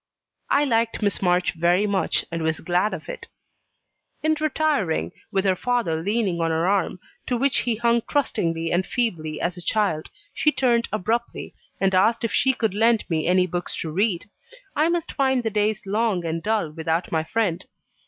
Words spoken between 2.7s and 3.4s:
of it.